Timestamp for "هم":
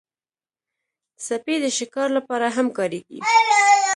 2.55-2.67